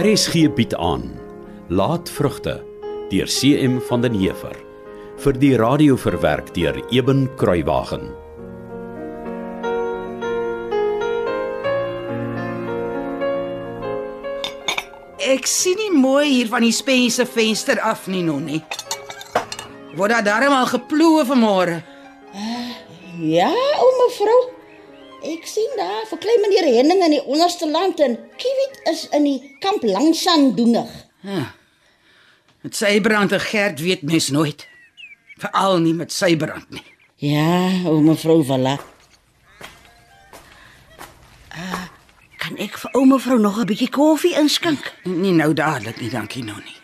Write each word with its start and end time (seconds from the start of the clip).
RSG 0.00 0.46
bied 0.56 0.72
aan 0.80 1.02
Laatvrugte 1.68 2.54
deur 3.10 3.26
CM 3.28 3.74
van 3.84 4.00
den 4.00 4.14
Heever 4.16 4.54
vir 5.20 5.38
die 5.42 5.50
radio 5.60 5.96
verwerk 6.00 6.54
deur 6.56 6.78
Eben 6.88 7.26
Kruiwagen. 7.36 8.06
Ek 15.20 15.44
sien 15.44 15.76
nie 15.82 15.90
mooi 15.92 16.30
hier 16.30 16.48
van 16.48 16.64
die 16.64 16.72
spense 16.72 17.26
venster 17.28 17.82
af 17.84 18.06
nie 18.08 18.22
nonnie. 18.24 18.62
Word 19.98 20.16
daar 20.16 20.24
darm 20.30 20.56
al 20.62 20.70
geploe 20.70 21.26
vanmôre? 21.28 21.76
Ja, 23.20 23.52
o 23.52 23.92
mevrou. 24.00 24.59
Ek 25.20 25.44
sien 25.44 25.72
daar 25.76 26.06
vir 26.08 26.18
klein 26.18 26.40
meneer 26.40 26.64
Henning 26.64 27.02
in 27.04 27.14
die 27.18 27.24
onderste 27.28 27.66
land 27.68 28.00
en 28.00 28.16
Kiewit 28.40 28.78
is 28.88 29.02
in 29.12 29.26
die 29.28 29.56
kamp 29.60 29.82
langsaan 29.84 30.54
doenig. 30.56 30.88
Met 32.64 32.76
sy 32.76 33.00
brand 33.04 33.32
en 33.36 33.40
Gert 33.40 33.82
weet 33.84 34.02
mens 34.02 34.30
nooit. 34.32 34.64
Veral 35.40 35.78
nie 35.84 35.92
met 35.96 36.12
sy 36.12 36.32
brand 36.40 36.70
nie. 36.72 36.84
Ja, 37.20 37.84
o 37.88 38.00
mevrou 38.00 38.40
Valla. 38.48 38.78
Uh, 41.52 41.84
kan 42.40 42.56
ek 42.56 42.80
vir 42.80 42.96
ou 42.96 43.04
mevrou 43.04 43.36
nog 43.38 43.60
'n 43.60 43.68
bietjie 43.68 43.90
koffie 43.92 44.36
inskink? 44.40 44.92
Nie 45.04 45.36
nou 45.36 45.52
dadelik 45.52 46.00
nie, 46.00 46.08
dankie 46.10 46.44
nonnie. 46.44 46.80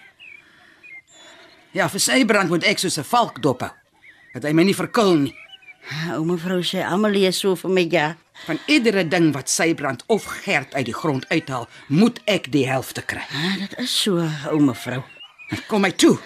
Ja, 1.73 1.89
vir 1.89 2.01
sy 2.01 2.25
brand 2.25 2.49
moet 2.49 2.65
ek 2.65 2.79
soos 2.79 2.99
'n 2.99 3.05
valk 3.05 3.41
dop 3.41 3.61
hou. 3.61 3.73
Dat 4.35 4.43
hy 4.43 4.53
my 4.53 4.63
nie 4.63 4.77
verkil 4.77 5.15
nie. 5.17 5.35
O 6.17 6.25
mevrou 6.27 6.63
sê 6.67 6.83
lees 7.11 7.39
so 7.39 7.55
vir 7.55 7.71
my 7.71 7.89
ja. 7.91 8.17
Van 8.47 8.59
iedere 8.67 9.05
ding 9.09 9.33
wat 9.33 9.49
sy 9.49 9.75
brand 9.75 10.03
of 10.09 10.25
Gert 10.43 10.75
uit 10.75 10.87
die 10.87 10.95
grond 10.95 11.25
uithaal, 11.31 11.69
moet 11.89 12.21
ek 12.27 12.51
die 12.53 12.67
helfte 12.69 13.03
kry. 13.03 13.23
Ah, 13.33 13.55
dit 13.59 13.79
is 13.79 14.03
so, 14.03 14.19
o 14.51 14.59
mevrou. 14.59 15.03
Kom 15.69 15.87
my 15.87 15.93
toe. 15.93 16.19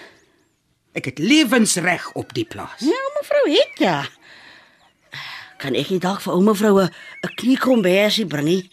Ek 0.97 1.05
het 1.07 1.19
lewensreg 1.21 2.09
op 2.19 2.33
die 2.33 2.45
plaas. 2.45 2.81
Ja, 2.83 2.97
o 2.97 3.13
mevrou 3.19 3.45
het 3.53 3.79
ja. 3.79 3.99
Kan 5.61 5.77
ek 5.77 5.93
nie 5.93 6.01
dalk 6.01 6.23
vir 6.25 6.33
ou 6.33 6.41
mevrou 6.41 6.81
'n 6.81 6.89
'n 7.23 7.35
kniekombersie 7.37 8.25
bring 8.25 8.45
nie? 8.45 8.71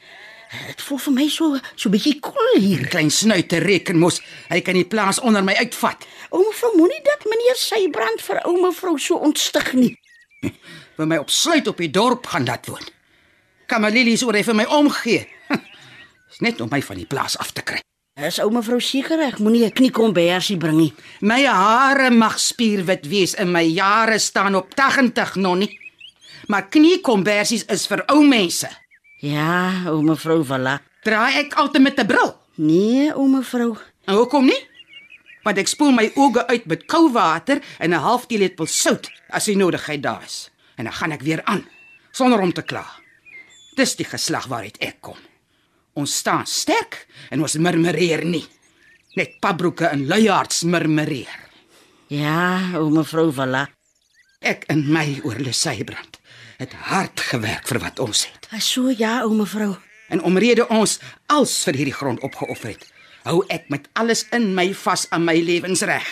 Dit 0.67 0.81
voel 0.81 0.99
vir 0.99 1.13
my 1.13 1.29
so 1.29 1.59
so 1.77 1.91
bietjie 1.91 2.21
koel 2.21 2.33
cool 2.33 2.61
hier. 2.61 2.89
Klein 2.89 3.11
snuiter 3.11 3.63
reken 3.63 3.99
mos, 3.99 4.21
hy 4.49 4.61
kan 4.61 4.75
die 4.75 4.85
plaas 4.89 5.21
onder 5.21 5.45
my 5.45 5.55
uitvat. 5.55 6.07
O 6.31 6.39
mevrou 6.39 6.77
moenie 6.77 7.03
dat 7.05 7.25
meneer 7.25 7.57
Sybrand 7.57 8.23
vir 8.23 8.41
ou 8.45 8.61
mevrou 8.63 8.99
so 8.99 9.17
ontstig 9.17 9.73
nie. 9.73 9.98
Wil 10.97 11.07
my 11.07 11.19
opsluit 11.23 11.69
op 11.69 11.77
die 11.77 11.91
dorp 11.91 12.27
gaan 12.27 12.45
laat 12.45 12.67
woon. 12.67 12.85
Kamalilies 13.67 14.23
oor 14.25 14.39
hy 14.39 14.45
vir 14.47 14.57
my 14.57 14.65
omgee. 14.65 15.27
Is 16.33 16.41
net 16.45 16.61
om 16.61 16.71
my 16.73 16.81
van 16.83 16.97
die 17.01 17.09
plaas 17.09 17.37
af 17.39 17.53
te 17.53 17.63
kry. 17.63 17.81
Is 18.19 18.41
ou 18.43 18.49
mevrou 18.51 18.81
seker 18.83 19.21
ek 19.29 19.39
moenie 19.39 19.67
'n 19.67 19.77
kniekombersie 19.79 20.57
bring 20.59 20.79
nie. 20.79 20.93
My 21.21 21.45
hare 21.47 22.11
mag 22.11 22.39
spierwit 22.39 23.07
wees 23.07 23.35
en 23.39 23.53
my 23.53 23.63
jare 23.63 24.19
staan 24.19 24.55
op 24.55 24.75
80 24.75 25.37
nonnie. 25.37 25.71
Maar 26.49 26.69
kniekombersies 26.69 27.65
is 27.71 27.87
vir 27.87 28.03
ou 28.11 28.25
mense. 28.27 28.69
Ja, 29.21 29.87
o 29.91 30.03
mevrou 30.03 30.45
Valla. 30.45 30.81
Draai 31.03 31.39
ek 31.45 31.55
altyd 31.55 31.83
met 31.83 31.99
'n 31.99 32.07
bril? 32.07 32.35
Nee, 32.57 33.15
o 33.15 33.27
mevrou. 33.27 33.77
En 34.05 34.15
hoekom 34.15 34.45
nie? 34.45 34.68
Want 35.49 35.63
ek 35.63 35.71
spoel 35.71 35.95
my 35.97 36.11
oë 36.21 36.43
uit 36.51 36.67
met 36.69 36.83
koue 36.93 37.09
water 37.15 37.63
en 37.81 37.95
'n 37.97 38.05
half 38.05 38.27
teelepel 38.29 38.67
sout 38.67 39.09
as 39.33 39.47
die 39.49 39.57
nodigheid 39.57 40.03
daar 40.03 40.21
is. 40.23 40.51
En 40.77 40.85
dan 40.85 40.93
gaan 40.93 41.13
ek 41.13 41.25
weer 41.25 41.41
aan 41.45 41.65
sonder 42.13 42.41
om 42.41 42.53
te 42.53 42.63
kla. 42.63 42.85
Dis 43.77 43.97
die 43.97 44.05
geslag 44.05 44.47
waaruit 44.47 44.77
ek 44.79 45.01
kom. 45.01 45.17
Ons 45.95 46.17
staan 46.17 46.47
sterk 46.47 47.07
en 47.31 47.41
ons 47.41 47.57
murmureer 47.57 48.25
nie. 48.25 48.45
Net 49.15 49.41
pabroeke 49.41 49.87
en 49.87 50.07
luiaards 50.07 50.63
murmureer. 50.63 51.41
Ja, 52.09 52.77
o 52.77 52.91
mevrou 52.91 53.33
Valla. 53.33 53.69
Ek 54.41 54.65
en 54.69 54.93
my 54.93 55.21
oor 55.25 55.39
Leseybrand 55.41 56.21
het 56.59 56.73
hard 56.73 57.21
gewerk 57.21 57.67
vir 57.67 57.79
wat 57.79 57.99
ons 57.99 58.27
het. 58.27 58.49
So 58.61 58.91
ja, 58.91 59.25
o 59.25 59.31
mevrou. 59.31 59.77
En 60.09 60.23
omrede 60.23 60.69
ons 60.69 61.01
als 61.27 61.65
vir 61.65 61.75
hierdie 61.75 61.97
grond 61.97 62.21
opgeoffer 62.21 62.69
het, 62.69 62.87
hou 63.29 63.43
ek 63.53 63.69
met 63.73 63.89
alles 64.01 64.25
in 64.33 64.55
my 64.57 64.71
vas 64.75 65.07
aan 65.13 65.25
my 65.29 65.37
lewensreg 65.41 66.07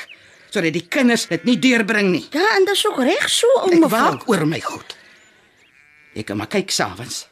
sodat 0.52 0.72
die 0.72 0.86
kinders 0.88 1.26
dit 1.28 1.42
nie 1.44 1.56
deurbring 1.60 2.12
nie. 2.14 2.22
Ja, 2.32 2.44
en 2.56 2.64
dis 2.64 2.86
ook 2.86 3.00
reg 3.04 3.26
so, 3.28 3.46
o 3.60 3.66
Ek 3.68 3.80
mevrou. 3.82 3.90
waak 3.90 4.28
oor 4.30 4.46
my 4.48 4.60
goed. 4.64 4.94
Ek 6.16 6.24
kan 6.30 6.38
maar 6.40 6.48
kyk 6.48 6.70
s'avonds. 6.72 7.26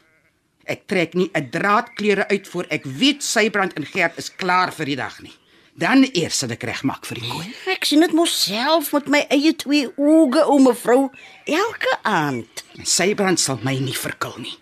Ek 0.69 0.83
trek 0.89 1.13
nie 1.17 1.31
'n 1.33 1.49
draad 1.49 1.89
klere 1.95 2.27
uit 2.29 2.47
voor 2.47 2.65
ek 2.69 2.83
weet 2.85 3.23
Sybrand 3.23 3.73
en 3.73 3.85
Gert 3.85 4.17
is 4.17 4.29
klaar 4.29 4.71
vir 4.73 4.85
die 4.85 4.95
dag 4.95 5.19
nie. 5.21 5.33
Dan 5.77 6.03
eers 6.13 6.37
sal 6.39 6.51
ek 6.51 6.63
regmaak 6.63 7.05
vir 7.05 7.19
die 7.19 7.29
kooi. 7.29 7.55
Ek 7.67 7.85
sien 7.85 7.99
dit 7.99 8.11
mos 8.13 8.43
self 8.45 8.93
met 8.93 9.07
my 9.07 9.25
eie 9.29 9.53
twee 9.55 9.87
oë, 9.97 10.45
o 10.45 10.59
mevrou, 10.59 11.09
elke 11.45 11.97
aand. 12.03 12.63
Sybrand 12.83 13.39
sal 13.39 13.59
my 13.63 13.79
nie 13.79 13.93
verkil 13.97 14.35
nie. 14.37 14.57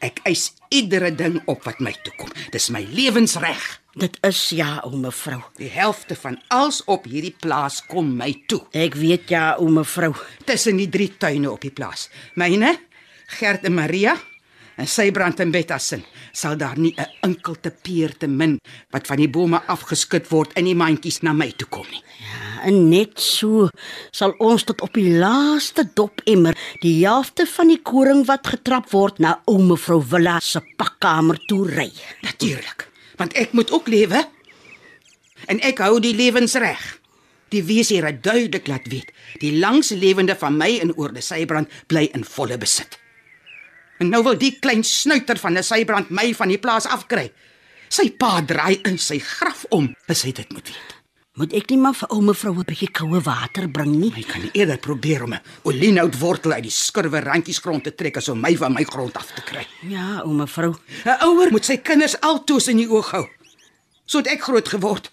Ek 0.00 0.20
eis 0.24 0.52
iedere 0.70 1.14
ding 1.14 1.42
op 1.46 1.64
wat 1.64 1.80
my 1.80 1.92
toe 2.02 2.12
kom. 2.18 2.30
Dis 2.50 2.70
my 2.70 2.82
lewensreg. 2.90 3.80
Dit 3.94 4.18
is 4.26 4.48
ja, 4.50 4.80
o 4.82 4.90
mevrou. 4.98 5.38
Die 5.56 5.70
helfte 5.70 6.16
van 6.18 6.40
alles 6.48 6.80
op 6.90 7.04
hierdie 7.06 7.34
plaas 7.40 7.78
kom 7.86 8.16
my 8.18 8.32
toe. 8.50 8.64
Ek 8.74 8.96
weet 8.98 9.30
ja, 9.30 9.54
o 9.58 9.68
mevrou. 9.70 10.10
Tussen 10.44 10.80
die 10.82 10.88
drie 10.90 11.12
tuine 11.16 11.52
op 11.52 11.62
die 11.62 11.70
plaas. 11.70 12.08
Myne, 12.34 12.74
Gert 13.38 13.64
en 13.64 13.74
Maria 13.74 14.16
en 14.76 14.88
Sybrand 14.90 15.40
en 15.40 15.52
Betta 15.54 15.78
se 15.78 16.00
sal 16.32 16.56
daar 16.58 16.78
nie 16.78 16.94
'n 16.96 17.06
enkelte 17.22 17.70
peer 17.70 18.16
te 18.18 18.26
min 18.26 18.58
wat 18.90 19.06
van 19.06 19.16
die 19.16 19.28
bome 19.28 19.62
afgeskit 19.66 20.28
word 20.30 20.52
in 20.58 20.64
die 20.64 20.74
mandjies 20.74 21.22
na 21.22 21.32
my 21.32 21.52
toe 21.52 21.68
kom 21.68 21.86
nie. 21.90 22.02
Ja, 22.20 22.62
en 22.64 22.88
net 22.88 23.20
so 23.20 23.68
sal 24.10 24.34
ons 24.38 24.64
tot 24.64 24.80
op 24.80 24.92
die 24.94 25.18
laaste 25.18 25.90
dop 25.94 26.20
emmer 26.26 26.56
die 26.80 27.06
helfte 27.06 27.46
van 27.46 27.68
die 27.68 27.82
koring 27.82 28.26
wat 28.26 28.46
getrap 28.46 28.90
word 28.90 29.18
na 29.18 29.40
o 29.46 29.58
mevrou 29.58 30.02
Villa 30.02 30.40
se 30.40 30.60
pakkamer 30.76 31.38
toe 31.46 31.68
ry. 31.68 31.92
Natuurlik, 32.22 32.88
want 33.20 33.34
ek 33.38 33.52
moet 33.52 33.70
ook 33.72 33.88
lewe. 33.88 34.24
En 35.46 35.60
ek 35.60 35.82
hou 35.84 36.00
die 36.00 36.14
lewensreg. 36.14 36.82
Die 37.52 37.62
wees 37.62 37.92
hier 37.92 38.06
het 38.08 38.22
duidelik 38.24 38.66
laat 38.66 38.86
weet, 38.90 39.12
die 39.38 39.52
langslewende 39.58 40.34
van 40.38 40.56
my 40.58 40.70
in 40.82 40.94
oorde 40.96 41.22
Sybrand 41.22 41.70
bly 41.86 42.08
in 42.16 42.24
volle 42.24 42.58
besit. 42.58 42.98
En 44.02 44.10
nou 44.10 44.24
wil 44.26 44.38
die 44.38 44.56
klein 44.58 44.82
snuiter 44.82 45.38
van 45.38 45.58
'n 45.58 45.62
Sybrand 45.62 46.10
my 46.10 46.34
van 46.34 46.48
die 46.48 46.58
plaas 46.58 46.86
afkry. 46.86 47.30
Sy 47.88 48.10
pa 48.10 48.42
draai 48.42 48.80
in 48.82 48.98
sy 48.98 49.18
graf 49.18 49.64
om, 49.70 49.94
as 50.08 50.22
hy 50.22 50.32
dit 50.32 50.52
moet 50.52 50.68
weet. 50.68 50.93
Moet 51.34 51.50
ek 51.58 51.72
nie 51.72 51.80
maar 51.82 51.96
vir 51.98 52.12
ou 52.14 52.20
mevrou 52.22 52.52
'n 52.54 52.66
bietjie 52.68 52.92
koue 52.94 53.18
water 53.26 53.66
bring 53.66 53.90
nie? 53.98 54.10
Hy 54.14 54.22
kan 54.22 54.40
nie 54.40 54.50
eerder 54.54 54.78
probeer 54.78 55.24
om 55.24 55.32
'n 55.34 55.40
olienhoutwortel 55.64 56.52
uit 56.52 56.62
die 56.62 56.70
skurwe 56.70 57.20
randjies 57.20 57.58
grond 57.58 57.82
te 57.82 57.90
trek 57.90 58.16
as 58.16 58.28
om 58.28 58.40
my 58.40 58.56
van 58.56 58.72
my 58.72 58.84
grond 58.84 59.16
af 59.16 59.32
te 59.34 59.42
kry. 59.42 59.66
Ja, 59.82 60.22
o 60.22 60.28
mevrou. 60.28 60.76
'n 61.04 61.24
Ouer 61.26 61.50
moet 61.50 61.64
sy 61.64 61.76
kinders 61.78 62.20
altoos 62.20 62.68
in 62.68 62.76
die 62.76 62.88
oog 62.88 63.10
hou. 63.10 63.26
So 64.06 64.18
het 64.18 64.28
ek 64.28 64.42
groot 64.42 64.68
geword. 64.68 65.10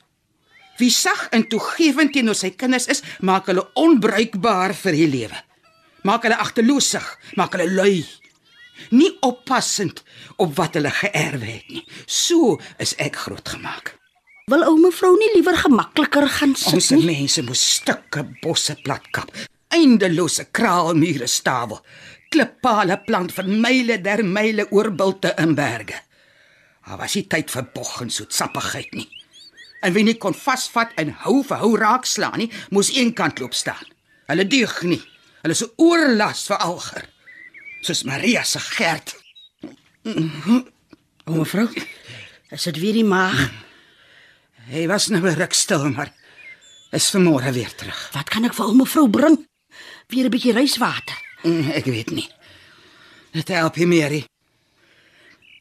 Wie 0.77 0.91
sag 0.91 1.27
en 1.31 1.47
toegewend 1.47 2.13
teenoor 2.13 2.35
sy 2.35 2.51
kinders 2.51 2.87
is, 2.87 3.01
maak 3.19 3.47
hulle 3.47 3.67
onbruikbaar 3.73 4.75
vir 4.75 4.91
die 4.91 5.07
lewe. 5.07 5.43
Maak 6.03 6.23
hulle 6.23 6.37
agterloosig, 6.37 7.17
maak 7.35 7.53
hulle 7.53 7.71
lui. 7.71 8.05
Nie 8.91 9.17
oppassend 9.21 10.03
op 10.37 10.55
wat 10.55 10.73
hulle 10.73 10.91
geërwe 10.91 11.45
het 11.45 11.69
nie. 11.69 11.85
So 12.05 12.59
is 12.77 12.93
ek 12.97 13.15
grootgemaak. 13.15 14.00
Wil 14.49 14.63
ou 14.67 14.77
mevrou 14.81 15.13
nie 15.19 15.29
liewer 15.35 15.57
gemakliker 15.61 16.27
gaan 16.39 16.55
sit 16.55 16.73
Ons 16.73 16.89
nie? 16.91 17.05
mense 17.05 17.43
moes 17.45 17.61
stukke 17.77 18.23
bosse 18.41 18.75
platkap, 18.83 19.29
eindelose 19.71 20.47
kraalmure 20.51 21.27
stawel, 21.29 21.79
klippale 22.33 22.97
plant 23.05 23.31
vir 23.35 23.47
myle 23.47 23.97
der 24.01 24.23
myle 24.23 24.65
oor 24.71 24.89
bulte 24.91 25.33
in 25.39 25.53
berge. 25.55 25.99
Daar 26.87 26.97
was 26.99 27.15
nie 27.15 27.27
tyd 27.29 27.51
vir 27.53 27.67
bog 27.75 28.01
en 28.01 28.09
soetsappigheid 28.11 28.91
nie. 28.97 29.07
En 29.85 29.93
wie 29.95 30.03
nie 30.03 30.17
kon 30.19 30.33
vasvat 30.35 30.91
en 31.01 31.13
hou 31.23 31.41
vir 31.47 31.61
hou 31.61 31.71
raak 31.79 32.05
slaan 32.05 32.39
nie, 32.41 32.51
moes 32.71 32.91
eenkant 32.93 33.39
loop 33.39 33.53
staan. 33.55 33.85
Hulle 34.27 34.45
deug 34.47 34.81
nie. 34.83 35.01
Hulle 35.43 35.55
is 35.55 35.63
'n 35.63 35.71
oorlas 35.77 36.47
vir 36.47 36.57
alger. 36.57 37.05
Soos 37.81 38.03
Maria 38.03 38.43
se 38.43 38.59
Gert. 38.59 39.15
O 41.25 41.31
mevrou. 41.33 41.67
Is 42.51 42.63
dit 42.63 42.77
weer 42.79 42.93
die 42.93 43.03
maag? 43.03 43.49
Hy 44.71 44.85
was 44.87 45.07
nou 45.11 45.21
'n 45.27 45.35
ruk 45.35 45.53
stil, 45.53 45.89
maar 45.89 46.11
is 46.91 47.09
vanmôre 47.11 47.51
weer 47.53 47.75
terug. 47.75 48.09
Wat 48.13 48.29
kan 48.29 48.45
ek 48.45 48.53
vir 48.53 48.65
ou 48.65 48.75
mevrou 48.75 49.09
bring? 49.09 49.47
Weer 50.07 50.25
'n 50.25 50.29
bietjie 50.31 50.53
ryswater. 50.53 51.15
Mm, 51.43 51.69
Ek 51.71 51.85
weet 51.85 52.11
nie. 52.11 52.29
Dit 53.33 53.47
help 53.47 53.75
nie 53.75 53.85
meer 53.87 54.09
nie. 54.09 54.25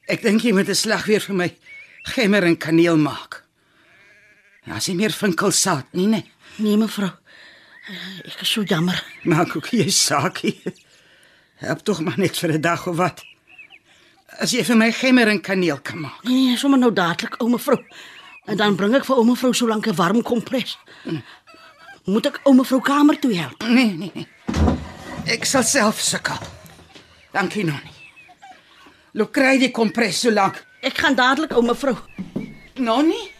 Ek 0.08 0.22
dink 0.22 0.42
jy 0.42 0.52
moet 0.52 0.68
'n 0.68 0.74
slag 0.74 1.04
weer 1.06 1.20
vir 1.20 1.34
my 1.34 1.56
gemmer 2.02 2.44
en 2.44 2.56
kaneel 2.56 2.96
maak. 2.96 3.44
Ja, 4.66 4.74
as 4.74 4.86
jy 4.86 4.94
meer 4.94 5.10
vinkelsaad 5.12 5.86
nie, 5.92 6.06
nee. 6.06 6.24
Nee 6.58 6.76
mevrou. 6.76 7.10
Ek 8.24 8.40
is 8.42 8.50
so 8.52 8.62
jammer. 8.62 9.02
Maak 9.24 9.56
ook 9.56 9.66
jy 9.70 9.88
saakie. 9.90 10.60
Help 11.56 11.82
tog 11.84 12.00
maar 12.00 12.18
net 12.18 12.36
vir 12.38 12.52
'n 12.52 12.60
dag 12.60 12.86
of 12.86 12.96
wat. 12.96 13.22
As 14.38 14.50
jy 14.52 14.62
vir 14.64 14.76
my 14.76 14.92
gemmer 14.92 15.28
en 15.28 15.40
kaneel 15.40 15.80
kan 15.80 15.98
maak. 16.00 16.22
Nee, 16.24 16.34
nee, 16.48 16.56
sommer 16.56 16.78
nou 16.78 16.92
dadelik, 16.92 17.40
ou 17.40 17.48
mevrou. 17.50 17.78
En 18.50 18.56
dan 18.58 18.74
bring 18.76 18.94
ek 18.98 19.04
vir 19.06 19.16
ouma 19.20 19.34
vrou 19.38 19.52
so 19.54 19.66
lank 19.70 19.86
'n 19.86 19.94
warm 19.96 20.22
kompres. 20.22 20.76
Moet 22.04 22.26
ek 22.26 22.40
ouma 22.44 22.64
vrou 22.64 22.80
kamer 22.80 23.18
toe 23.18 23.34
help? 23.36 23.62
Nee, 23.62 23.92
nee, 23.94 24.10
nee. 24.14 24.26
Ek 25.26 25.44
sal 25.44 25.62
self 25.62 26.00
sukkel. 26.00 26.38
Dankie 27.32 27.64
Nonnie. 27.64 27.98
Loop 29.12 29.32
kry 29.32 29.58
die 29.58 29.70
kompres 29.70 30.20
so 30.20 30.30
lank. 30.30 30.64
Ek 30.82 30.98
gaan 30.98 31.14
dadelik 31.14 31.52
ouma 31.52 31.74
vrou. 31.74 31.96
Nonnie, 32.74 33.30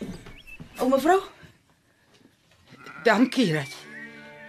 Ouma 0.81 0.99
vrou? 0.99 1.21
dankie 3.05 3.53
dat 3.53 3.69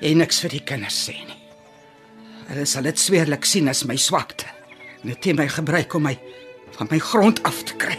jy 0.01 0.13
niks 0.13 0.39
vir 0.41 0.49
die 0.49 0.63
kinders 0.63 0.97
sê 1.07 1.13
nie. 1.13 1.37
Hulle 2.49 2.65
sal 2.65 2.83
dit 2.83 2.99
sweerlik 2.99 3.45
sien 3.45 3.67
as 3.69 3.83
my 3.85 3.95
swakte. 3.95 4.45
En 5.03 5.07
dit 5.09 5.23
het 5.25 5.35
my 5.37 5.47
gebruik 5.47 5.93
om 5.93 6.03
my 6.03 6.19
van 6.77 6.87
my 6.91 6.99
grond 6.99 7.43
af 7.43 7.63
te 7.63 7.73
kry. 7.75 7.97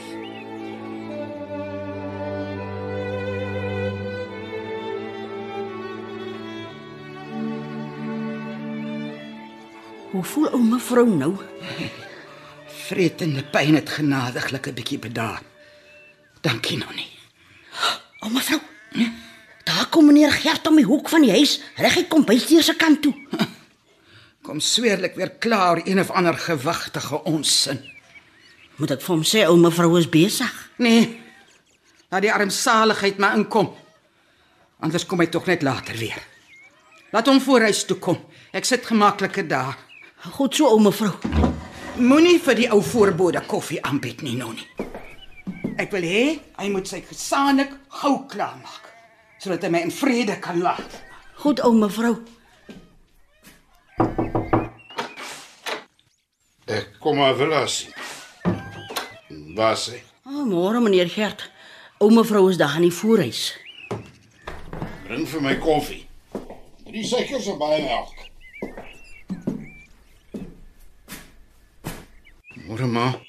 Hoe 10.22 10.30
voel 10.30 10.52
ouma 10.54 10.78
vrou 10.78 11.08
nou? 11.10 11.32
Vretende 12.86 13.42
pyn 13.50 13.74
het 13.74 13.88
genadiglik 13.90 14.68
'n 14.70 14.74
bietjie 14.78 14.98
bedaar. 14.98 15.42
Dankie 16.40 16.78
Nonnie. 16.78 17.10
Ouma 18.22 18.40
vrou. 18.40 18.60
Daar 19.66 19.88
kom 19.90 20.06
meneer 20.06 20.30
Gert 20.30 20.66
om 20.66 20.78
die 20.78 20.86
hoek 20.86 21.08
van 21.08 21.26
die 21.26 21.34
huis, 21.34 21.58
reguit 21.74 22.08
kom 22.08 22.24
bysdeur 22.24 22.62
se 22.62 22.74
kant 22.74 23.02
toe. 23.02 23.14
Kom 24.46 24.60
sweerlik 24.60 25.14
weer 25.14 25.30
klaar 25.30 25.80
een 25.84 25.98
of 25.98 26.10
ander 26.10 26.38
gewigtige 26.38 27.24
onsin. 27.24 27.82
Moet 28.76 28.90
ek 28.90 29.02
vir 29.02 29.14
hom 29.14 29.26
sê 29.26 29.46
ouma 29.46 29.70
vrou 29.70 29.98
is 29.98 30.08
besig? 30.10 30.54
Nee. 30.78 31.20
Laat 32.10 32.22
die 32.22 32.32
armsaligheid 32.32 33.18
maar 33.18 33.34
inkom. 33.34 33.74
Anders 34.78 35.06
kom 35.06 35.18
hy 35.18 35.26
tog 35.26 35.46
net 35.46 35.62
later 35.62 35.98
weer. 35.98 36.22
Laat 37.10 37.26
hom 37.26 37.40
voor 37.40 37.70
huis 37.70 37.84
toe 37.84 37.98
kom. 37.98 38.18
Ek 38.52 38.64
sit 38.64 38.86
gemaklike 38.86 39.46
daar. 39.46 39.78
Goed 40.22 40.54
so 40.54 40.68
ouma 40.70 40.92
vrou. 40.94 41.16
Moenie 41.98 42.38
vir 42.38 42.54
die 42.54 42.68
ou 42.70 42.78
voorbode 42.86 43.40
koffie 43.50 43.80
aanbied 43.82 44.20
nie, 44.22 44.36
Nonnie. 44.38 44.68
Ek 45.82 45.90
wil 45.90 46.06
hê 46.06 46.22
hy 46.60 46.68
moet 46.70 46.86
sy 46.86 47.00
gesaanik 47.08 47.72
gou 48.02 48.20
klaarmaak 48.30 48.90
sodat 49.42 49.66
hy 49.66 49.72
my 49.74 49.80
in 49.82 49.90
vrede 49.90 50.36
kan 50.38 50.60
laat. 50.62 50.94
Goed 51.42 51.58
ouma 51.66 51.88
vrou. 51.90 52.14
Ek 56.70 56.94
kom 57.02 57.18
maar 57.18 57.34
wil 57.40 57.56
sien. 57.66 57.90
Waar 59.58 59.74
sê? 59.74 59.98
Oh, 60.22 60.46
môre 60.46 60.78
meneer 60.78 61.10
Gert. 61.10 61.48
Ouma 61.98 62.22
vrou 62.22 62.46
is 62.46 62.62
daar 62.62 62.78
in 62.78 62.86
die 62.86 62.94
voorhuis. 62.94 63.48
Bring 65.08 65.26
vir 65.26 65.42
my 65.42 65.58
koffie. 65.58 66.04
Drie 66.86 67.02
suikers 67.02 67.50
en 67.50 67.58
baie 67.58 67.82
melk. 67.82 68.21
Môre 72.72 72.86
ma. 72.86 73.20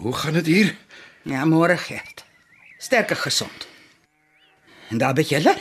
Hoe 0.00 0.12
gaan 0.12 0.32
dit 0.32 0.46
hier? 0.46 0.76
Ja, 1.22 1.44
môre 1.44 1.76
Gert. 1.76 2.24
Sterker 2.78 3.16
gesond. 3.16 3.66
En 4.88 4.98
daar 4.98 5.12
by 5.12 5.20
julle? 5.28 5.52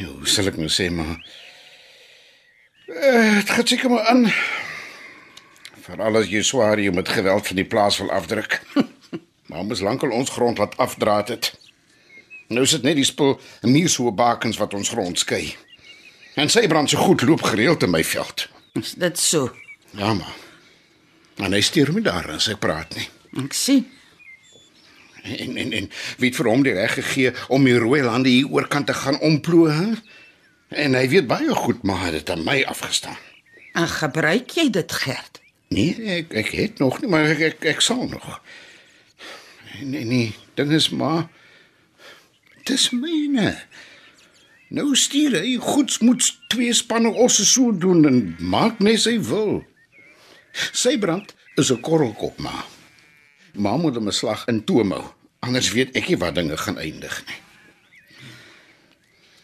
Hoe 0.00 0.26
sal 0.26 0.50
ek 0.50 0.58
nou 0.58 0.66
sê 0.66 0.88
maar? 0.90 1.14
Eh, 2.90 3.38
Dit 3.38 3.54
gaan 3.54 3.70
seker 3.70 3.94
maar 3.94 4.10
aan. 4.10 4.26
Veral 5.86 6.18
as 6.24 6.26
jy 6.34 6.42
swaar 6.42 6.82
jy 6.82 6.90
met 6.90 7.14
geweld 7.14 7.46
van 7.46 7.62
die 7.62 7.68
plaas 7.70 8.02
wil 8.02 8.10
afdruk. 8.10 8.58
maar 9.46 9.62
ons 9.62 9.86
lankal 9.86 10.10
ons 10.10 10.34
grond 10.34 10.58
laat 10.58 10.74
afdraat 10.82 11.36
het. 11.36 11.52
Nou 12.50 12.66
is 12.66 12.74
dit 12.74 12.82
net 12.82 12.98
die 12.98 13.06
spul 13.06 13.38
en 13.62 13.70
meer 13.70 14.12
bakens 14.26 14.58
wat 14.58 14.74
ons 14.74 14.90
grond 14.90 15.18
skei. 15.18 15.54
En 16.34 16.50
sy 16.50 16.66
brand 16.66 16.90
so 16.90 16.98
goed 16.98 17.22
loop 17.22 17.46
gereeld 17.46 17.86
in 17.86 17.94
my 17.94 18.02
veld. 18.02 18.48
Is 18.80 18.94
dit 18.94 19.18
so? 19.18 19.54
Ja 19.90 20.14
maar. 20.14 20.34
En 21.36 21.54
hy 21.54 21.60
stuur 21.62 21.92
my 21.94 22.02
daar 22.02 22.30
as 22.34 22.48
ek 22.50 22.60
praat 22.62 22.94
nie. 22.98 23.06
Ek 23.44 23.54
sien. 23.56 23.86
En 25.22 25.56
en 25.56 25.72
en 25.72 25.90
wie 26.18 26.30
het 26.30 26.38
vir 26.38 26.48
hom 26.48 26.62
die 26.66 26.74
reg 26.76 26.94
gegee 26.98 27.32
om 27.52 27.64
die 27.64 27.78
rooi 27.78 28.02
lande 28.02 28.32
hier 28.32 28.48
oorkant 28.50 28.86
te 28.86 28.94
gaan 28.96 29.20
omploeg? 29.20 29.98
En 30.68 30.94
hy 30.94 31.08
weet 31.08 31.26
baie 31.30 31.54
goed 31.54 31.82
maar 31.82 32.02
hy 32.04 32.12
het 32.12 32.20
dit 32.20 32.30
aan 32.34 32.44
my 32.44 32.62
afgestaan. 32.68 33.18
En 33.78 33.88
gebruik 33.88 34.50
jy 34.50 34.70
dit, 34.74 34.92
Gert? 34.92 35.40
Nee, 35.68 35.94
ek 36.18 36.32
ek 36.32 36.54
het 36.56 36.78
nog 36.78 37.00
nie, 37.00 37.10
maar 37.12 37.28
ek 37.28 37.40
ek, 37.52 37.64
ek 37.76 37.82
sal 37.84 38.06
nog. 38.08 38.40
Nee, 39.82 40.04
nee, 40.04 40.30
ding 40.56 40.72
is 40.72 40.88
maar 40.90 41.28
dis 42.68 42.90
myne. 42.90 43.54
Nou 44.68 44.92
stuur 44.96 45.38
hy 45.40 45.56
goeds 45.56 45.98
moet 46.04 46.24
twee 46.52 46.72
spanne 46.76 47.08
osse 47.16 47.44
so 47.48 47.72
doen 47.72 48.04
en 48.08 48.18
maak 48.38 48.82
net 48.84 49.00
sy 49.00 49.16
wil. 49.30 49.62
Sy 50.72 50.98
brand 51.00 51.34
is 51.56 51.70
'n 51.72 51.80
korrelkop 51.80 52.38
maar. 52.38 52.66
Ma 53.54 53.76
moet 53.76 53.94
hom 53.94 54.08
'n 54.08 54.12
slag 54.12 54.44
in 54.46 54.64
toom 54.64 54.92
hou. 54.92 55.04
Anders 55.40 55.72
weet 55.72 55.96
ek 55.96 56.08
nie 56.08 56.16
waar 56.18 56.34
dinge 56.34 56.56
gaan 56.56 56.78
eindig 56.78 57.24
nie. 57.26 57.40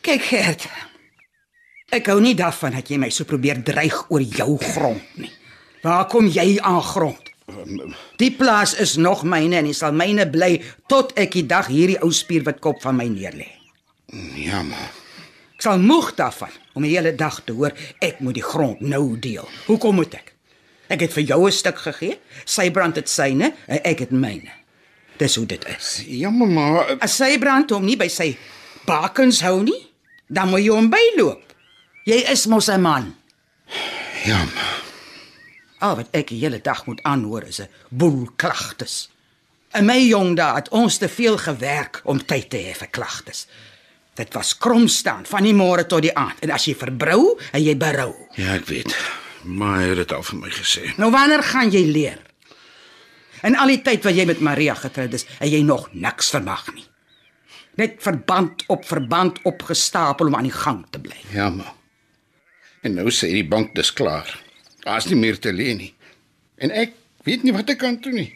Kyk, 0.00 0.22
Gert. 0.22 0.68
Ek 1.90 2.06
hou 2.06 2.20
nie 2.20 2.34
daarvan 2.34 2.72
dat 2.72 2.88
jy 2.88 2.98
my 2.98 3.10
so 3.10 3.24
probeer 3.24 3.62
dreig 3.62 4.10
oor 4.10 4.20
jou 4.20 4.58
grond 4.58 5.16
nie. 5.16 5.30
Waar 5.82 6.06
kom 6.06 6.26
jy 6.26 6.58
aan 6.60 6.82
grond? 6.82 7.30
Die 8.16 8.30
plaas 8.32 8.74
is 8.74 8.96
nog 8.96 9.22
myne 9.24 9.56
en 9.56 9.64
dit 9.64 9.76
sal 9.76 9.92
myne 9.92 10.30
bly 10.30 10.62
tot 10.88 11.12
ek 11.20 11.32
die 11.32 11.46
dag 11.46 11.66
hierdie 11.66 12.00
ou 12.02 12.10
spierwit 12.12 12.60
kop 12.60 12.82
van 12.82 12.96
my 12.96 13.04
neerlê. 13.08 13.48
Ja, 14.36 14.62
maar 14.62 15.03
Ek 15.54 15.62
sal 15.62 15.78
moeg 15.78 16.14
daarvan 16.18 16.50
om 16.74 16.82
die 16.82 16.96
hele 16.96 17.14
dag 17.14 17.40
te 17.44 17.52
hoor 17.52 17.72
ek 18.02 18.20
moet 18.20 18.34
die 18.34 18.42
grond 18.42 18.80
nou 18.80 19.18
deel. 19.18 19.48
Hoekom 19.66 19.94
moet 19.94 20.14
ek? 20.14 20.34
Ek 20.92 21.00
het 21.00 21.12
vir 21.12 21.22
jou 21.22 21.46
'n 21.46 21.52
stuk 21.52 21.78
gegee, 21.78 22.18
sy 22.44 22.70
brand 22.70 22.94
dit 22.94 23.08
syne 23.08 23.54
en 23.66 23.80
ek 23.84 23.98
het 23.98 24.10
myne. 24.10 24.50
Dis 25.16 25.36
hoe 25.36 25.46
dit 25.46 25.64
is. 25.78 26.02
jammer 26.06 26.48
maar 26.48 26.96
As 27.00 27.16
sy 27.16 27.38
brand 27.38 27.70
hom 27.70 27.84
nie 27.84 27.96
by 27.96 28.08
sy 28.08 28.36
bakens 28.86 29.40
hou 29.40 29.62
nie, 29.62 29.86
dan 30.28 30.48
moet 30.48 30.60
jy 30.60 30.70
hom 30.70 30.90
byloop. 30.90 31.54
Jy 32.04 32.24
is 32.30 32.46
mos 32.46 32.68
'n 32.68 32.80
man. 32.80 33.14
ja, 34.24 34.44
maar 34.54 34.82
Al 35.84 35.96
wat 35.96 36.08
ek 36.16 36.28
die 36.28 36.40
hele 36.40 36.60
dag 36.64 36.86
moet 36.86 37.02
aanhoor 37.02 37.42
is 37.42 37.60
'n 37.60 37.68
boel 37.90 38.28
klagtes. 38.36 39.10
In 39.74 39.84
my 39.86 39.98
jong 40.06 40.36
dae 40.36 40.54
het 40.54 40.68
ons 40.68 40.96
te 40.98 41.08
veel 41.08 41.38
gewerk 41.38 42.00
om 42.04 42.26
tyd 42.26 42.50
te 42.50 42.56
hê 42.56 42.74
vir 42.74 42.88
klagtes. 42.88 43.46
Dit 44.14 44.34
was 44.34 44.54
krom 44.58 44.88
staan 44.88 45.24
van 45.26 45.42
die 45.42 45.54
môre 45.54 45.86
tot 45.86 46.02
die 46.02 46.14
aand 46.14 46.40
en 46.40 46.50
as 46.54 46.64
jy 46.66 46.74
verbrou, 46.74 47.38
en 47.52 47.62
jy 47.62 47.74
berou. 47.76 48.12
ja, 48.36 48.54
ek 48.54 48.66
weet. 48.66 48.94
Maar 49.44 49.80
hy 49.80 49.88
het 49.88 49.96
dit 49.96 50.12
al 50.12 50.22
vir 50.22 50.38
my 50.40 50.50
gesê. 50.50 50.94
Nou 50.96 51.10
wanneer 51.12 51.42
gaan 51.42 51.70
jy 51.70 51.82
leer? 51.84 52.18
In 53.42 53.56
al 53.60 53.68
die 53.68 53.82
tyd 53.82 54.04
wat 54.04 54.14
jy 54.16 54.24
met 54.24 54.40
Maria 54.40 54.74
getroud 54.74 55.12
is, 55.12 55.26
het 55.38 55.50
jy 55.50 55.60
nog 55.62 55.90
niks 55.92 56.30
vermag 56.30 56.74
nie. 56.74 56.86
Net 57.76 57.98
verband 58.00 58.62
op 58.68 58.84
verband 58.88 59.42
opgestapel 59.44 60.26
om 60.26 60.34
aan 60.36 60.48
die 60.48 60.52
gang 60.54 60.86
te 60.90 60.98
bly. 60.98 61.16
Ja, 61.34 61.50
maar. 61.50 61.74
En 62.82 62.94
nou 62.94 63.10
sê 63.10 63.28
die 63.34 63.44
bank 63.48 63.74
dis 63.74 63.92
klaar. 63.92 64.30
Daar's 64.84 65.06
nie 65.06 65.16
meer 65.16 65.38
te 65.38 65.52
leen 65.52 65.76
nie. 65.76 65.94
En 66.56 66.70
ek 66.70 66.92
weet 67.24 67.42
nie 67.42 67.52
wat 67.52 67.68
ek 67.68 67.78
kan 67.78 68.00
doen 68.00 68.14
nie. 68.14 68.32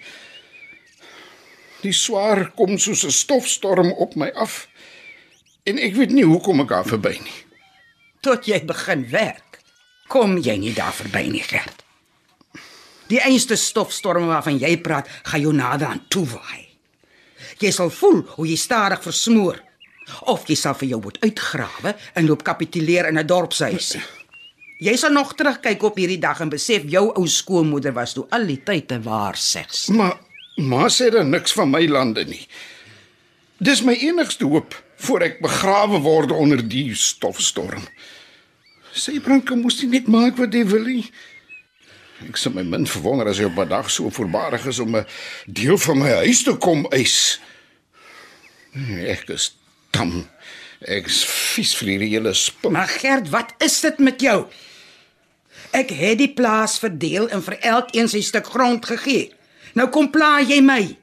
Die 1.80 1.92
swaar 1.92 2.50
kom 2.56 2.76
soos 2.78 3.04
'n 3.04 3.11
stofstorm 3.11 3.92
op 3.92 4.14
my 4.16 4.28
af. 4.35 4.67
En 5.68 5.78
ek 5.78 5.98
weet 5.98 6.14
nie 6.16 6.25
hoekom 6.25 6.62
ek 6.64 6.72
daar 6.72 6.87
verby 6.88 7.18
nie. 7.20 7.38
Tot 8.25 8.46
jy 8.48 8.62
begin 8.66 9.04
werk, 9.12 9.60
kom 10.08 10.38
jy 10.40 10.56
nie 10.56 10.72
daar 10.76 10.94
verby 10.96 11.26
nie, 11.28 11.44
Gert. 11.44 11.84
Die 13.08 13.20
einste 13.25 13.56
stofstorm 13.56 14.28
waarvan 14.28 14.58
jy 14.60 14.75
praat, 14.84 15.08
gaan 15.28 15.44
jou 15.44 15.52
nader 15.56 15.88
aan 15.88 16.04
toe 16.12 16.25
waai. 16.28 16.64
Jy 17.58 17.70
sal 17.75 17.90
voel 17.92 18.22
hoe 18.37 18.46
jy 18.46 18.56
stadig 18.60 19.02
versmoor. 19.02 19.60
Of 20.32 20.46
jy 20.48 20.56
sal 20.56 20.76
vir 20.78 20.92
jou 20.94 21.00
moet 21.04 21.18
uitgrawe 21.25 21.94
en 22.16 22.26
loop 22.28 22.44
kapituleer 22.44 23.08
in 23.08 23.18
'n 23.18 23.26
dorpshuis. 23.26 23.96
Jy 24.80 24.96
sal 24.96 25.12
nog 25.12 25.34
terugkyk 25.34 25.82
op 25.82 25.96
hierdie 25.96 26.20
dag 26.20 26.40
en 26.40 26.48
besef 26.48 26.82
jou 26.87 27.12
ou 27.12 27.26
skoonmoeder 27.26 27.92
was 27.92 28.12
toe 28.12 28.26
al 28.30 28.46
die 28.46 28.62
tyd 28.62 28.92
'n 28.92 29.02
waarseks. 29.02 29.88
Maar 29.88 30.16
ma 30.56 30.88
sê 30.88 31.10
dan 31.10 31.30
niks 31.30 31.52
van 31.52 31.70
my 31.70 31.87
lande 31.87 32.25
nie. 32.25 32.46
Dis 33.58 33.82
my 33.82 33.94
enigste 33.94 34.44
hoop 34.44 34.75
voor 34.98 35.24
ek 35.28 35.40
begrawe 35.42 36.00
word 36.02 36.32
onder 36.34 36.62
die 36.68 36.94
stofstorm. 36.98 37.84
Sy 38.92 39.20
branke 39.22 39.56
moes 39.56 39.78
nie 39.82 39.92
net 39.98 40.08
maak 40.10 40.38
wat 40.40 40.54
hy 40.56 40.64
wil 40.66 40.86
nie. 40.88 41.04
Ek 42.26 42.38
sou 42.40 42.50
my 42.50 42.64
min 42.66 42.86
verwonder 42.88 43.28
as 43.30 43.38
hy 43.38 43.46
op 43.46 43.58
'n 43.62 43.68
dag 43.70 43.90
so 43.90 44.10
voorbarig 44.10 44.66
is 44.66 44.78
om 44.82 44.96
'n 44.96 45.06
deel 45.46 45.78
van 45.78 45.98
my 45.98 46.10
huis 46.24 46.42
te 46.42 46.56
kom 46.56 46.86
eis. 46.90 47.38
Ek 49.06 49.28
is 49.28 49.56
tam. 49.90 50.26
Ek 50.80 51.06
is 51.06 51.24
vies 51.24 51.74
vir 51.76 51.88
hierdie 51.88 52.10
hele 52.10 52.34
spin. 52.34 52.72
Maar 52.72 52.88
Gert, 52.88 53.30
wat 53.30 53.54
is 53.58 53.80
dit 53.80 53.98
met 53.98 54.20
jou? 54.20 54.46
Ek 55.70 55.90
het 55.90 56.18
die 56.18 56.32
plaas 56.34 56.78
verdeel 56.78 57.28
en 57.28 57.42
vir 57.42 57.58
elkeen 57.58 58.08
sy 58.08 58.20
stuk 58.20 58.46
grond 58.46 58.86
gegee. 58.86 59.32
Nou 59.74 59.88
kom 59.88 60.10
pla 60.10 60.40
jy 60.40 60.60
my. 60.60 60.96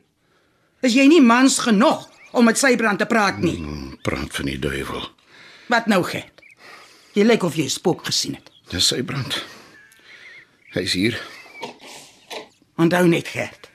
Is 0.81 0.93
jy 0.93 1.07
nie 1.07 1.21
mans 1.21 1.59
genoeg 1.59 2.09
om 2.36 2.46
met 2.46 2.58
Sybrand 2.60 3.00
te 3.00 3.06
praat 3.10 3.38
nie? 3.44 3.58
Brand 4.04 4.34
van 4.36 4.46
die 4.46 4.60
duiwel. 4.60 5.08
Wat 5.72 5.88
nou 5.92 6.01
gert? 6.04 6.42
Jy 7.15 7.24
lyk 7.24 7.44
of 7.44 7.56
jy 7.56 7.65
'n 7.65 7.70
spook 7.70 8.06
gesien 8.06 8.36
het. 8.36 8.50
Dis 8.70 8.88
sy 8.88 9.01
brand. 9.04 9.46
Hy's 10.74 10.94
hier. 10.94 11.15
Onthou 12.77 13.08
net 13.08 13.27
gert. 13.27 13.70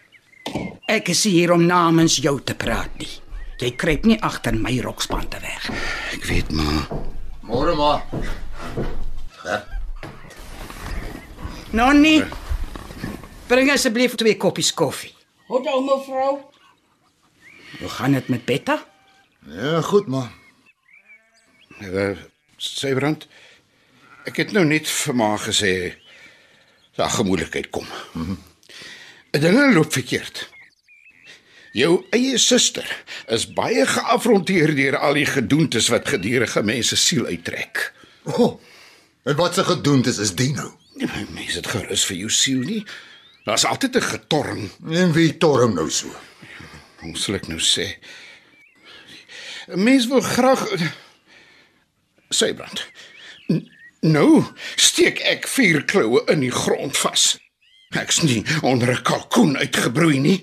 Ek 0.86 1.08
is 1.08 1.24
hier 1.24 1.52
om 1.52 1.66
namens 1.66 2.16
jou 2.16 2.40
te 2.44 2.54
praat 2.54 2.98
nie. 2.98 3.08
Jy 3.58 3.70
kruip 3.76 4.04
nie 4.04 4.18
agter 4.22 4.54
my 4.54 4.80
rokspande 4.80 5.40
weg. 5.40 5.70
Ek 6.12 6.24
weet 6.24 6.50
maar. 6.50 6.88
Môre 7.42 7.74
maar. 7.74 8.02
Nonnie. 11.70 12.24
Bring 13.46 13.70
asseblief 13.70 14.14
twee 14.14 14.36
koppies 14.36 14.74
koffie. 14.74 15.14
Wat 15.48 15.66
ou 15.66 15.82
mevrou? 15.84 16.49
Hoe 17.80 17.88
gaan 17.88 18.12
dit 18.12 18.28
met 18.28 18.44
Betta? 18.44 18.86
Ja, 19.46 19.80
goed 19.80 20.06
maar. 20.06 20.30
Uh, 21.80 22.16
sy 22.56 22.92
brand. 22.94 23.24
Ek 24.28 24.36
het 24.36 24.52
nou 24.52 24.64
net 24.68 24.88
vir 24.88 25.16
ma 25.16 25.30
gesê 25.40 25.72
daar 26.98 27.12
gemoeilikheid 27.16 27.70
kom. 27.70 27.86
Mhm. 28.12 28.30
Mm 28.30 28.48
Dinge 29.30 29.72
loop 29.72 29.92
verkeerd. 29.94 30.48
Jou 31.72 32.00
eie 32.10 32.38
suster 32.38 32.86
is 33.30 33.44
baie 33.54 33.84
geafronteer 33.86 34.72
deur 34.74 34.96
al 34.98 35.14
die 35.14 35.26
gedoentes 35.26 35.86
wat 35.94 36.08
gedurende 36.10 36.64
mense 36.66 36.98
siel 36.98 37.28
uittrek. 37.30 37.92
O. 38.24 38.32
Oh, 38.32 38.50
en 39.22 39.38
wat 39.38 39.54
se 39.54 39.64
gedoentes 39.64 40.18
is 40.18 40.34
dit 40.34 40.50
nou? 40.56 40.66
Nee, 40.98 41.26
Mense 41.30 41.60
het 41.62 41.70
gerus 41.70 42.02
vir 42.10 42.16
jou 42.24 42.30
siel 42.34 42.66
nie. 42.66 42.82
Daar's 43.46 43.64
altyd 43.64 43.96
'n 43.96 44.02
getorm, 44.02 44.70
En 44.90 45.12
wie 45.12 45.36
torm 45.38 45.74
nou 45.74 45.90
so? 45.90 46.10
Hoe 47.00 47.16
sal 47.16 47.34
ek 47.34 47.48
nou 47.48 47.58
sê? 47.58 47.86
'n 49.68 49.82
Mens 49.84 50.06
wil 50.06 50.20
graag 50.20 50.66
Sybrand. 52.28 52.86
N- 53.48 53.68
Nou 54.02 54.42
steek 54.76 55.18
ek 55.20 55.46
vier 55.46 55.84
kloue 55.84 56.22
in 56.32 56.40
die 56.40 56.50
grond 56.50 56.96
vas. 56.96 57.38
Ek's 57.92 58.22
nie 58.22 58.44
onder 58.62 58.88
'n 58.94 59.02
kalkoen 59.02 59.56
uitgebroei 59.56 60.18
nie. 60.18 60.40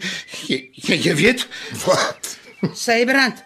Jy 0.48 0.70
jy, 0.74 0.96
jy 0.96 1.16
weet, 1.16 1.48
Wat? 1.86 2.38
Sybrand. 2.74 3.44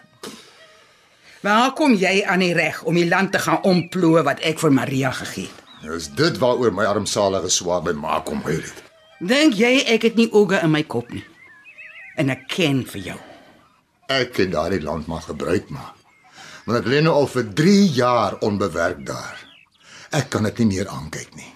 Waar 1.41 1.74
kom 1.74 1.96
jy 1.96 2.24
aan 2.25 2.39
die 2.39 2.53
reg 2.53 2.84
om 2.84 2.94
die 2.96 3.08
land 3.08 3.32
te 3.32 3.39
gaan 3.39 3.63
omploe 3.63 4.22
wat 4.24 4.39
ek 4.39 4.60
vir 4.60 4.72
Maria 4.72 5.12
gegee 5.12 5.48
het? 5.48 5.94
Is 5.96 6.08
dit 6.10 6.38
waaroor 6.38 6.74
my 6.74 6.86
armsalige 6.86 7.50
swaar 7.50 7.82
by 7.82 7.91
ma 7.91 8.20
kom 8.20 8.41
huil 8.44 8.62
het? 8.62 8.84
Dink 9.20 9.53
jy 9.53 9.84
ek 9.88 10.01
het 10.01 10.15
nie 10.15 10.30
oë 10.32 10.63
in 10.63 10.72
my 10.72 10.84
kop 10.84 11.10
nie? 11.13 11.24
En 12.22 12.30
ek 12.30 12.44
ken 12.54 12.84
vir 12.86 13.01
jou. 13.12 13.18
Ek 14.12 14.36
het 14.38 14.51
daardie 14.54 14.82
land 14.84 15.08
maar 15.10 15.24
gebruik 15.25 15.72
maar. 15.74 15.96
Want 16.68 16.84
ek 16.84 16.90
lê 16.92 17.00
nou 17.01 17.16
al 17.18 17.30
vir 17.32 17.48
3 17.58 17.88
jaar 17.96 18.38
onbewerk 18.46 19.01
daar. 19.08 19.40
Ek 20.13 20.30
kan 20.30 20.46
dit 20.46 20.62
nie 20.62 20.68
meer 20.75 20.92
aankyk 20.92 21.34
nie. 21.40 21.50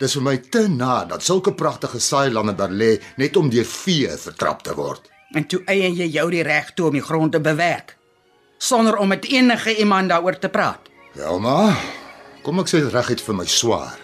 Dis 0.00 0.14
vir 0.16 0.24
my 0.24 0.36
te 0.52 0.62
na 0.72 1.04
dat 1.08 1.24
sulke 1.24 1.52
pragtige 1.56 2.00
saailande 2.00 2.54
daar 2.56 2.72
lê 2.72 2.94
net 3.20 3.36
om 3.36 3.50
deur 3.52 3.68
vee 3.68 4.16
vertrap 4.24 4.64
te 4.64 4.76
word. 4.78 5.10
En 5.36 5.44
toe 5.44 5.60
eien 5.68 5.94
jy 5.96 6.08
jou 6.14 6.26
die 6.32 6.44
reg 6.46 6.72
toe 6.76 6.88
om 6.88 6.96
die 6.96 7.04
grond 7.04 7.36
te 7.36 7.42
bewerk 7.42 7.96
sonder 8.58 8.96
om 8.96 9.08
met 9.08 9.26
enige 9.28 9.76
iemand 9.76 10.08
daaroor 10.08 10.38
te 10.38 10.48
praat. 10.48 10.88
Ja 11.12 11.38
maar, 11.38 11.76
kom 12.42 12.62
ek 12.62 12.70
sê 12.70 12.80
dit 12.80 12.94
reguit 12.94 13.20
vir 13.20 13.36
my 13.36 13.44
swaar. 13.44 13.98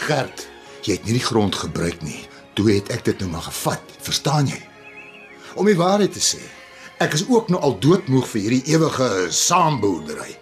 Gert, 0.00 0.46
jy 0.84 0.96
het 0.96 1.04
nie 1.04 1.18
die 1.18 1.26
grond 1.26 1.56
gebruik 1.60 2.00
nie. 2.00 2.22
Toe 2.56 2.70
het 2.70 2.88
ek 2.94 3.04
dit 3.04 3.20
nou 3.20 3.34
maar 3.34 3.44
gevat, 3.50 3.96
verstaan 4.00 4.48
jy? 4.48 4.60
Om 5.56 5.64
die 5.70 5.76
waarheid 5.76 6.12
te 6.12 6.20
sê, 6.20 6.42
ek 7.00 7.14
is 7.16 7.22
ook 7.32 7.48
nou 7.48 7.60
al 7.64 7.78
doodmoeg 7.80 8.26
vir 8.28 8.42
hierdie 8.44 8.74
ewige 8.74 9.08
saamboerdery. 9.32 10.34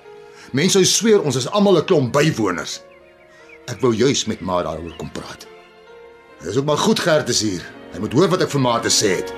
Mense 0.55 0.81
sou 0.81 0.89
sweer 0.91 1.23
ons 1.23 1.39
is 1.39 1.47
almal 1.55 1.79
'n 1.79 1.87
klomp 1.87 2.13
bywoners. 2.13 2.81
Ek 3.71 3.79
wou 3.81 3.95
juis 3.95 4.27
met 4.27 4.41
ma 4.41 4.63
daaroor 4.63 4.97
kom 4.99 5.11
praat. 5.11 5.47
Dis 6.43 6.57
ook 6.57 6.65
maar 6.65 6.79
goed 6.79 7.01
Gert 7.01 7.29
is 7.29 7.41
hier. 7.41 7.63
Hy 7.93 7.99
moet 7.99 8.13
hoor 8.13 8.29
wat 8.29 8.43
ek 8.43 8.51
vir 8.51 8.61
ma 8.61 8.81
te 8.81 8.91
sê 8.91 9.23
het. 9.23 9.33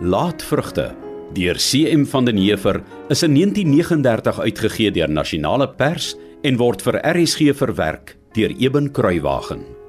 Laatvrugte 0.00 0.94
deur 1.34 1.58
CM 1.58 2.06
van 2.06 2.24
den 2.24 2.36
Heever 2.36 2.82
is 3.08 3.22
in 3.22 3.34
1939 3.34 4.38
uitgegee 4.38 4.90
deur 4.90 5.08
Nasionale 5.08 5.68
Pers 5.68 6.14
en 6.42 6.56
word 6.56 6.82
vir 6.82 7.02
RSG 7.02 7.54
verwerk 7.54 8.16
deur 8.32 8.50
Eben 8.50 8.92
Kruiwagen. 8.92 9.81